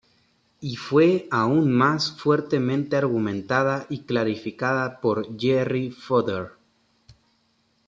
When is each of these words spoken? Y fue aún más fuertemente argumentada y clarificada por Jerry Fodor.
Y 0.61 0.77
fue 0.77 1.27
aún 1.29 1.71
más 1.71 2.11
fuertemente 2.19 2.95
argumentada 2.97 3.85
y 3.87 3.99
clarificada 3.99 4.99
por 4.99 5.39
Jerry 5.39 5.91
Fodor. 5.91 6.57